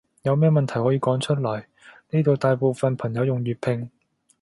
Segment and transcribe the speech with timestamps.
[0.23, 1.67] 有咩問題可以講出來，
[2.09, 3.91] 呢度大部分朋友用粵拼